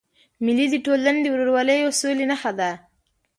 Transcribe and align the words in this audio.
مېلې 0.43 0.65
د 0.71 0.75
ټولني 0.85 1.19
د 1.23 1.27
ورورولۍ 1.33 1.79
او 1.85 1.91
سولي 1.99 2.25
نخښه 2.31 2.51
ده. 2.59 2.69